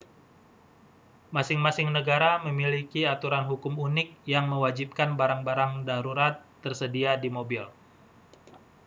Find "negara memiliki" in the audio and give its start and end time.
1.97-3.01